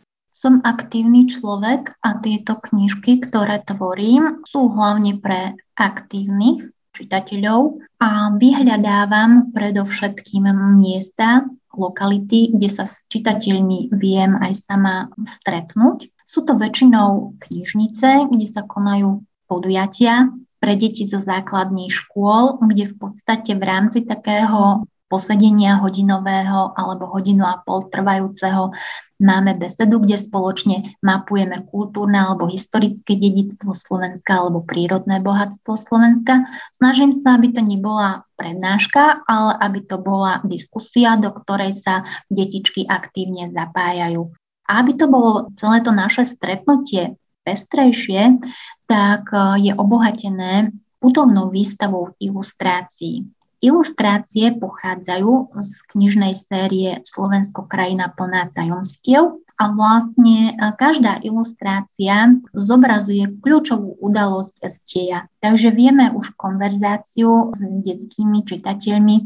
Som 0.42 0.58
aktívny 0.66 1.30
človek 1.30 1.94
a 2.02 2.18
tieto 2.18 2.58
knižky, 2.58 3.22
ktoré 3.22 3.62
tvorím, 3.62 4.42
sú 4.42 4.74
hlavne 4.74 5.22
pre 5.22 5.54
aktívnych 5.78 6.66
čitateľov 6.98 7.78
a 8.02 8.34
vyhľadávam 8.34 9.54
predovšetkým 9.54 10.50
miesta, 10.82 11.46
lokality, 11.70 12.50
kde 12.58 12.68
sa 12.74 12.90
s 12.90 13.06
čitateľmi 13.06 13.94
viem 13.94 14.34
aj 14.42 14.52
sama 14.58 15.14
stretnúť. 15.38 16.10
Sú 16.26 16.42
to 16.42 16.58
väčšinou 16.58 17.38
knižnice, 17.38 18.26
kde 18.26 18.46
sa 18.50 18.66
konajú 18.66 19.22
podujatia 19.46 20.26
pre 20.58 20.74
deti 20.74 21.06
zo 21.06 21.22
základných 21.22 21.94
škôl, 21.94 22.58
kde 22.66 22.90
v 22.90 22.94
podstate 22.98 23.54
v 23.54 23.62
rámci 23.62 24.02
takého 24.02 24.90
posedenia 25.12 25.76
hodinového 25.78 26.72
alebo 26.72 27.04
hodinu 27.12 27.44
a 27.44 27.60
pol 27.60 27.84
trvajúceho 27.92 28.72
máme 29.22 29.54
besedu, 29.54 30.02
kde 30.02 30.18
spoločne 30.18 30.98
mapujeme 31.00 31.62
kultúrne 31.70 32.18
alebo 32.18 32.50
historické 32.50 33.14
dedictvo 33.14 33.72
Slovenska 33.72 34.42
alebo 34.42 34.66
prírodné 34.66 35.22
bohatstvo 35.22 35.78
Slovenska. 35.78 36.44
Snažím 36.76 37.14
sa, 37.14 37.38
aby 37.38 37.54
to 37.54 37.62
nebola 37.62 38.26
prednáška, 38.34 39.22
ale 39.24 39.56
aby 39.62 39.80
to 39.86 39.96
bola 40.02 40.42
diskusia, 40.42 41.14
do 41.16 41.30
ktorej 41.30 41.78
sa 41.78 42.02
detičky 42.28 42.84
aktívne 42.84 43.48
zapájajú. 43.54 44.28
A 44.66 44.82
aby 44.82 44.98
to 44.98 45.06
bolo 45.06 45.54
celé 45.56 45.80
to 45.86 45.94
naše 45.94 46.26
stretnutie 46.26 47.14
pestrejšie, 47.42 48.38
tak 48.86 49.26
e, 49.34 49.70
je 49.70 49.72
obohatené 49.74 50.70
putovnou 51.02 51.50
výstavou 51.50 52.14
ilustrácií. 52.22 53.26
Ilustrácie 53.62 54.58
pochádzajú 54.58 55.54
z 55.62 55.72
knižnej 55.94 56.34
série 56.34 56.98
Slovensko 57.06 57.70
krajina 57.70 58.10
plná 58.10 58.50
tajomstiev 58.58 59.38
a 59.54 59.64
vlastne 59.70 60.50
e, 60.50 60.52
každá 60.74 61.22
ilustrácia 61.22 62.42
zobrazuje 62.50 63.30
kľúčovú 63.38 64.02
udalosť 64.02 64.66
z 64.66 64.76
deja. 64.90 65.20
Takže 65.38 65.70
vieme 65.70 66.10
už 66.10 66.34
konverzáciu 66.34 67.54
s 67.54 67.62
detskými 67.62 68.42
čitateľmi 68.42 69.16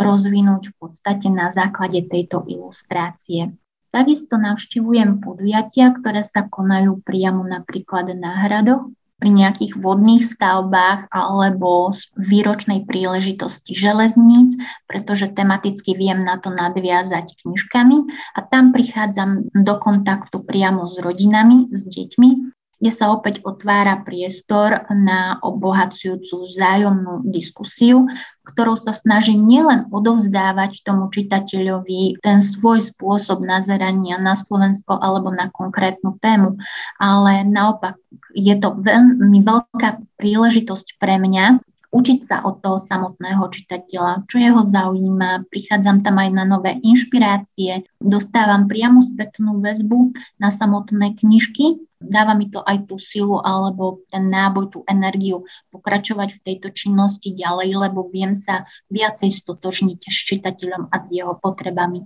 rozvinúť 0.00 0.72
v 0.72 0.74
podstate 0.80 1.28
na 1.28 1.52
základe 1.52 2.00
tejto 2.08 2.48
ilustrácie. 2.48 3.52
Takisto 3.92 4.40
navštivujem 4.40 5.20
podujatia, 5.20 5.92
ktoré 5.92 6.24
sa 6.24 6.48
konajú 6.48 7.04
priamo 7.04 7.44
napríklad 7.44 8.08
na 8.16 8.48
hradoch 8.48 8.88
pri 9.22 9.30
nejakých 9.30 9.78
vodných 9.78 10.26
stavbách 10.26 11.06
alebo 11.14 11.94
výročnej 12.18 12.82
príležitosti 12.90 13.70
železníc, 13.70 14.58
pretože 14.90 15.30
tematicky 15.30 15.94
viem 15.94 16.26
na 16.26 16.42
to 16.42 16.50
nadviazať 16.50 17.46
knižkami. 17.46 18.10
A 18.34 18.42
tam 18.42 18.74
prichádzam 18.74 19.54
do 19.54 19.74
kontaktu 19.78 20.42
priamo 20.42 20.90
s 20.90 20.98
rodinami, 20.98 21.70
s 21.70 21.86
deťmi 21.86 22.51
kde 22.82 22.90
sa 22.90 23.14
opäť 23.14 23.46
otvára 23.46 24.02
priestor 24.02 24.90
na 24.90 25.38
obohacujúcu 25.38 26.50
vzájomnú 26.50 27.22
diskusiu, 27.30 28.10
ktorou 28.42 28.74
sa 28.74 28.90
snaží 28.90 29.38
nielen 29.38 29.86
odovzdávať 29.94 30.82
tomu 30.82 31.06
čitateľovi 31.06 32.18
ten 32.18 32.42
svoj 32.42 32.82
spôsob 32.82 33.46
nazerania 33.46 34.18
na 34.18 34.34
Slovensko 34.34 34.98
alebo 34.98 35.30
na 35.30 35.46
konkrétnu 35.54 36.18
tému, 36.18 36.58
ale 36.98 37.46
naopak 37.46 38.02
je 38.34 38.58
to 38.58 38.74
veľmi 38.74 39.46
veľká 39.46 40.02
príležitosť 40.18 40.98
pre 40.98 41.22
mňa 41.22 41.62
učiť 41.92 42.18
sa 42.24 42.40
od 42.42 42.64
toho 42.64 42.80
samotného 42.80 43.44
čitateľa, 43.52 44.24
čo 44.24 44.40
jeho 44.40 44.64
zaujíma, 44.64 45.46
prichádzam 45.52 46.00
tam 46.00 46.16
aj 46.18 46.30
na 46.32 46.44
nové 46.48 46.80
inšpirácie, 46.80 47.84
dostávam 48.00 48.64
priamu 48.64 49.04
spätnú 49.04 49.60
väzbu 49.60 50.16
na 50.40 50.48
samotné 50.48 51.20
knižky, 51.20 51.84
dáva 52.02 52.34
mi 52.34 52.50
to 52.50 52.60
aj 52.62 52.90
tú 52.90 52.98
silu 52.98 53.38
alebo 53.40 54.02
ten 54.10 54.28
náboj, 54.28 54.70
tú 54.70 54.78
energiu 54.90 55.46
pokračovať 55.70 56.38
v 56.38 56.42
tejto 56.44 56.68
činnosti 56.74 57.32
ďalej, 57.32 57.88
lebo 57.88 58.10
viem 58.10 58.34
sa 58.34 58.66
viacej 58.90 59.30
stotožniť 59.30 60.00
s 60.10 60.18
čitateľom 60.28 60.90
a 60.90 60.96
s 61.00 61.06
jeho 61.10 61.38
potrebami. 61.38 62.04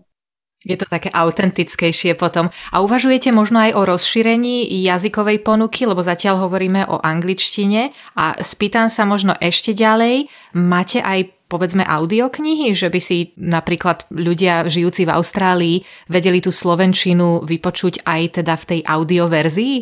Je 0.67 0.75
to 0.75 0.89
také 0.89 1.15
autentickejšie 1.15 2.19
potom. 2.19 2.51
A 2.75 2.83
uvažujete 2.83 3.31
možno 3.31 3.63
aj 3.63 3.79
o 3.79 3.87
rozšírení 3.87 4.67
jazykovej 4.83 5.47
ponuky, 5.47 5.87
lebo 5.87 6.03
zatiaľ 6.03 6.49
hovoríme 6.49 6.91
o 6.91 6.99
angličtine 6.99 7.95
a 8.19 8.35
spýtam 8.43 8.91
sa 8.91 9.07
možno 9.07 9.39
ešte 9.39 9.77
ďalej, 9.77 10.27
máte 10.59 10.99
aj 10.99 11.36
povedzme 11.47 11.87
audioknihy, 11.87 12.75
že 12.75 12.91
by 12.91 13.01
si 13.01 13.33
napríklad 13.39 14.07
ľudia 14.11 14.67
žijúci 14.67 15.07
v 15.07 15.15
Austrálii 15.15 15.77
vedeli 16.11 16.43
tú 16.43 16.51
slovenčinu 16.51 17.47
vypočuť 17.47 18.03
aj 18.03 18.43
teda 18.43 18.55
v 18.59 18.65
tej 18.67 18.81
audioverzii? 18.83 19.77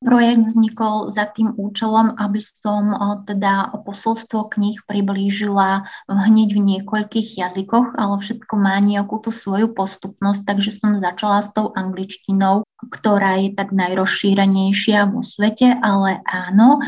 Projekt 0.00 0.56
vznikol 0.56 1.12
za 1.12 1.28
tým 1.28 1.52
účelom, 1.60 2.16
aby 2.16 2.40
som 2.40 2.96
teda 3.28 3.68
posolstvo 3.84 4.48
kníh 4.48 4.80
priblížila 4.88 5.84
hneď 6.08 6.56
v 6.56 6.60
niekoľkých 6.72 7.36
jazykoch, 7.36 8.00
ale 8.00 8.16
všetko 8.16 8.54
má 8.56 8.80
nejakú 8.80 9.20
tú 9.20 9.28
svoju 9.28 9.76
postupnosť, 9.76 10.48
takže 10.48 10.72
som 10.72 10.96
začala 10.96 11.44
s 11.44 11.52
tou 11.52 11.76
angličtinou, 11.76 12.64
ktorá 12.80 13.44
je 13.44 13.52
tak 13.52 13.76
najrozšírenejšia 13.76 15.04
vo 15.12 15.20
svete, 15.20 15.68
ale 15.84 16.24
áno, 16.24 16.80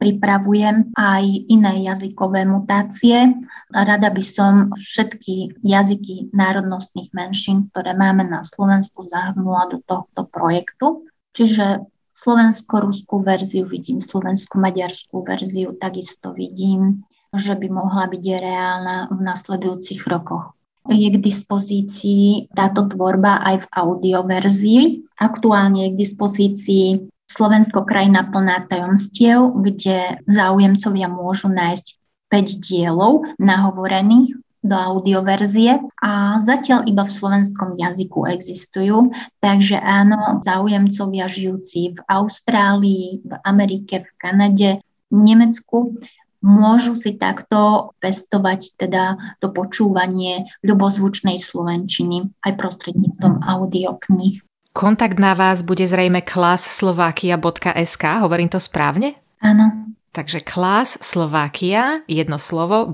pripravujem 0.00 0.96
aj 0.96 1.24
iné 1.52 1.84
jazykové 1.84 2.48
mutácie. 2.48 3.36
Rada 3.68 4.08
by 4.08 4.24
som 4.24 4.72
všetky 4.72 5.60
jazyky 5.60 6.32
národnostných 6.32 7.12
menšín, 7.12 7.68
ktoré 7.70 7.92
máme 7.92 8.24
na 8.24 8.40
Slovensku, 8.40 9.04
zahrnula 9.04 9.68
do 9.68 9.78
tohto 9.84 10.24
projektu. 10.32 11.04
Čiže 11.36 11.84
slovensko-ruskú 12.16 13.20
verziu 13.20 13.68
vidím, 13.68 14.00
slovensko-maďarskú 14.00 15.20
verziu 15.22 15.76
takisto 15.76 16.32
vidím, 16.32 17.04
že 17.36 17.54
by 17.54 17.68
mohla 17.68 18.08
byť 18.08 18.24
reálna 18.24 18.96
v 19.12 19.20
nasledujúcich 19.20 20.08
rokoch. 20.08 20.56
Je 20.88 21.12
k 21.12 21.20
dispozícii 21.20 22.50
táto 22.56 22.88
tvorba 22.88 23.44
aj 23.44 23.56
v 23.62 23.66
audioverzii. 23.68 24.80
Aktuálne 25.20 25.86
je 25.86 25.88
k 25.92 26.00
dispozícii 26.00 26.86
Slovensko 27.30 27.86
krajina 27.86 28.26
plná 28.26 28.66
tajomstiev, 28.66 29.54
kde 29.62 30.18
záujemcovia 30.26 31.06
môžu 31.06 31.46
nájsť 31.46 31.86
5 32.26 32.66
dielov 32.66 33.30
nahovorených 33.38 34.34
do 34.60 34.76
audioverzie 34.76 35.78
a 36.04 36.36
zatiaľ 36.42 36.84
iba 36.84 37.06
v 37.06 37.16
slovenskom 37.16 37.80
jazyku 37.80 38.28
existujú, 38.28 39.14
takže 39.40 39.78
áno, 39.78 40.42
záujemcovia 40.44 41.30
žijúci 41.30 41.96
v 41.96 42.00
Austrálii, 42.10 43.24
v 43.24 43.32
Amerike, 43.46 44.04
v 44.04 44.10
Kanade, 44.20 44.70
v 45.08 45.16
Nemecku 45.16 45.96
môžu 46.44 46.92
si 46.96 47.16
takto 47.16 47.92
pestovať 48.00 48.76
teda 48.80 49.16
to 49.40 49.52
počúvanie 49.52 50.48
ľubozvučnej 50.64 51.36
slovenčiny 51.40 52.28
aj 52.44 52.52
prostredníctvom 52.56 53.44
audiokníh. 53.44 54.40
Kontakt 54.80 55.20
na 55.20 55.36
vás 55.36 55.60
bude 55.60 55.84
zrejme 55.84 56.24
klasslovakia.sk, 56.24 58.04
hovorím 58.24 58.48
to 58.48 58.56
správne? 58.56 59.12
Áno. 59.36 59.92
Takže 60.08 60.40
klas 60.40 60.96
Slovakia, 61.04 62.00
jedno 62.08 62.40
slovo, 62.40 62.88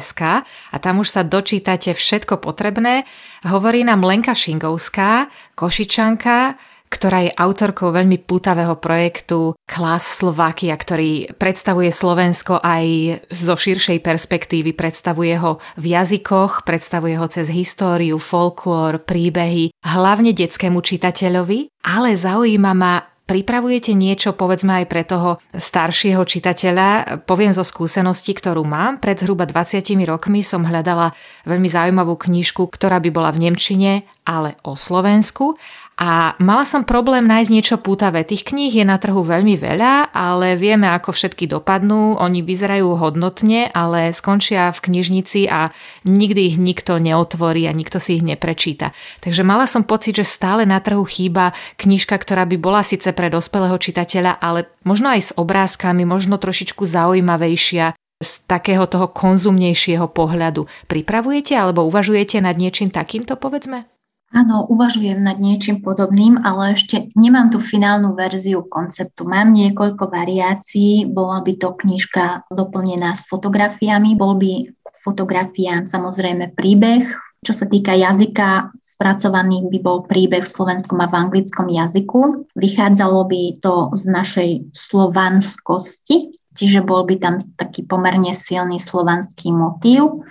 .sk 0.00 0.20
a 0.48 0.76
tam 0.80 1.04
už 1.04 1.12
sa 1.12 1.20
dočítate 1.28 1.92
všetko 1.92 2.40
potrebné. 2.40 3.04
Hovorí 3.44 3.84
nám 3.84 4.00
Lenka 4.00 4.32
Šingovská, 4.32 5.28
Košičanka, 5.52 6.56
ktorá 6.88 7.26
je 7.26 7.36
autorkou 7.36 7.90
veľmi 7.90 8.22
pútavého 8.22 8.78
projektu 8.78 9.58
Klas 9.66 10.06
Slovakia, 10.06 10.74
ktorý 10.78 11.34
predstavuje 11.36 11.90
Slovensko 11.90 12.62
aj 12.62 12.86
zo 13.28 13.54
širšej 13.58 13.98
perspektívy, 14.00 14.72
predstavuje 14.72 15.34
ho 15.36 15.58
v 15.76 15.84
jazykoch, 15.92 16.62
predstavuje 16.62 17.18
ho 17.18 17.26
cez 17.26 17.50
históriu, 17.50 18.16
folklór, 18.16 19.02
príbehy, 19.02 19.74
hlavne 19.82 20.30
detskému 20.32 20.78
čitateľovi, 20.80 21.84
ale 21.86 22.14
zaujíma 22.14 22.72
ma 22.72 22.94
Pripravujete 23.26 23.90
niečo, 23.90 24.38
povedzme 24.38 24.78
aj 24.78 24.86
pre 24.86 25.02
toho 25.02 25.42
staršieho 25.50 26.22
čitateľa? 26.22 27.18
Poviem 27.26 27.50
zo 27.50 27.66
skúsenosti, 27.66 28.30
ktorú 28.30 28.62
mám. 28.62 29.02
Pred 29.02 29.26
zhruba 29.26 29.50
20 29.50 29.82
rokmi 30.06 30.46
som 30.46 30.62
hľadala 30.62 31.10
veľmi 31.42 31.66
zaujímavú 31.66 32.14
knižku, 32.14 32.70
ktorá 32.70 33.02
by 33.02 33.10
bola 33.10 33.34
v 33.34 33.50
Nemčine, 33.50 34.06
ale 34.22 34.54
o 34.62 34.78
Slovensku. 34.78 35.58
A 35.96 36.36
mala 36.36 36.68
som 36.68 36.84
problém 36.84 37.24
nájsť 37.24 37.48
niečo 37.48 37.76
pútavé. 37.80 38.20
Tých 38.20 38.44
kníh 38.44 38.68
je 38.68 38.84
na 38.84 39.00
trhu 39.00 39.24
veľmi 39.24 39.56
veľa, 39.56 40.12
ale 40.12 40.52
vieme, 40.60 40.92
ako 40.92 41.16
všetky 41.16 41.48
dopadnú. 41.48 42.20
Oni 42.20 42.44
vyzerajú 42.44 43.00
hodnotne, 43.00 43.72
ale 43.72 44.12
skončia 44.12 44.76
v 44.76 44.92
knižnici 44.92 45.48
a 45.48 45.72
nikdy 46.04 46.52
ich 46.52 46.56
nikto 46.60 47.00
neotvorí 47.00 47.64
a 47.64 47.72
nikto 47.72 47.96
si 47.96 48.20
ich 48.20 48.24
neprečíta. 48.28 48.92
Takže 49.24 49.40
mala 49.40 49.64
som 49.64 49.88
pocit, 49.88 50.20
že 50.20 50.28
stále 50.28 50.68
na 50.68 50.84
trhu 50.84 51.00
chýba 51.08 51.56
knižka, 51.80 52.20
ktorá 52.20 52.44
by 52.44 52.60
bola 52.60 52.84
síce 52.84 53.16
pre 53.16 53.32
dospelého 53.32 53.80
čitateľa, 53.80 54.36
ale 54.36 54.68
možno 54.84 55.16
aj 55.16 55.32
s 55.32 55.34
obrázkami, 55.40 56.04
možno 56.04 56.36
trošičku 56.36 56.84
zaujímavejšia 56.84 57.96
z 58.20 58.30
takého 58.44 58.84
toho 58.84 59.08
konzumnejšieho 59.08 60.12
pohľadu. 60.12 60.68
Pripravujete 60.92 61.56
alebo 61.56 61.88
uvažujete 61.88 62.44
nad 62.44 62.60
niečím 62.60 62.92
takýmto, 62.92 63.40
povedzme? 63.40 63.95
Áno, 64.34 64.66
uvažujem 64.66 65.22
nad 65.22 65.38
niečím 65.38 65.86
podobným, 65.86 66.42
ale 66.42 66.74
ešte 66.74 67.14
nemám 67.14 67.54
tú 67.54 67.62
finálnu 67.62 68.18
verziu 68.18 68.66
konceptu. 68.66 69.22
Mám 69.22 69.54
niekoľko 69.54 70.10
variácií, 70.10 71.06
bola 71.06 71.46
by 71.46 71.54
to 71.54 71.70
knižka 71.78 72.42
doplnená 72.50 73.14
s 73.14 73.22
fotografiami, 73.30 74.18
bol 74.18 74.34
by 74.34 74.66
fotografiám 75.06 75.86
samozrejme 75.86 76.58
príbeh. 76.58 77.06
Čo 77.46 77.54
sa 77.54 77.70
týka 77.70 77.94
jazyka, 77.94 78.74
spracovaný 78.82 79.70
by 79.70 79.78
bol 79.78 80.02
príbeh 80.02 80.42
v 80.42 80.50
slovenskom 80.50 80.98
a 80.98 81.06
v 81.06 81.14
anglickom 81.14 81.70
jazyku. 81.70 82.50
Vychádzalo 82.58 83.30
by 83.30 83.62
to 83.62 83.94
z 83.94 84.04
našej 84.10 84.50
slovanskosti, 84.74 86.34
čiže 86.58 86.82
bol 86.82 87.06
by 87.06 87.22
tam 87.22 87.38
taký 87.54 87.86
pomerne 87.86 88.34
silný 88.34 88.82
slovanský 88.82 89.54
motív. 89.54 90.26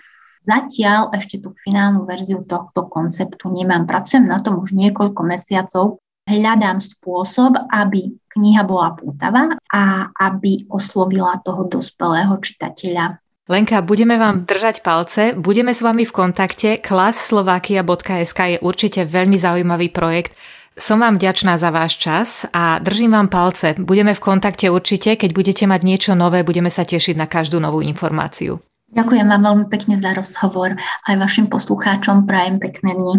Zatiaľ 0.45 1.09
ešte 1.17 1.41
tú 1.41 1.49
finálnu 1.65 2.05
verziu 2.05 2.45
tohto 2.45 2.85
konceptu 2.85 3.49
nemám. 3.49 3.89
Pracujem 3.89 4.29
na 4.29 4.37
tom 4.45 4.61
už 4.61 4.77
niekoľko 4.77 5.25
mesiacov. 5.25 5.97
Hľadám 6.29 6.77
spôsob, 6.81 7.57
aby 7.73 8.13
kniha 8.33 8.61
bola 8.65 8.93
pútavá 8.93 9.57
a 9.69 10.09
aby 10.13 10.69
oslovila 10.69 11.41
toho 11.41 11.65
dospelého 11.65 12.37
čitateľa. 12.37 13.21
Lenka, 13.45 13.77
budeme 13.85 14.17
vám 14.17 14.45
držať 14.49 14.81
palce, 14.81 15.37
budeme 15.37 15.69
s 15.69 15.85
vami 15.85 16.01
v 16.01 16.13
kontakte. 16.13 16.81
Klasslovakia.sk 16.81 18.39
je 18.57 18.61
určite 18.61 19.05
veľmi 19.05 19.37
zaujímavý 19.37 19.93
projekt. 19.93 20.33
Som 20.73 21.05
vám 21.05 21.21
vďačná 21.21 21.53
za 21.55 21.69
váš 21.69 22.01
čas 22.01 22.49
a 22.49 22.81
držím 22.81 23.13
vám 23.13 23.29
palce. 23.29 23.77
Budeme 23.77 24.17
v 24.17 24.21
kontakte 24.21 24.73
určite, 24.73 25.13
keď 25.13 25.29
budete 25.29 25.63
mať 25.69 25.81
niečo 25.85 26.11
nové, 26.17 26.41
budeme 26.41 26.73
sa 26.73 26.89
tešiť 26.89 27.15
na 27.15 27.29
každú 27.29 27.61
novú 27.61 27.85
informáciu. 27.85 28.59
Ďakujem 28.95 29.27
vám 29.27 29.41
veľmi 29.43 29.65
pekne 29.67 29.99
za 29.99 30.15
rozhovor. 30.15 30.79
Aj 30.79 31.15
vašim 31.19 31.51
poslucháčom 31.51 32.23
prajem 32.23 32.63
pekné 32.63 32.95
dni. 32.95 33.15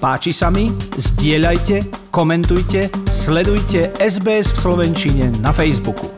Páči 0.00 0.34
sa 0.34 0.50
mi? 0.50 0.72
Zdieľajte, 0.98 2.10
komentujte, 2.10 2.90
sledujte 3.06 3.92
SBS 4.02 4.50
v 4.50 4.58
Slovenčine 4.58 5.30
na 5.38 5.54
Facebooku. 5.54 6.10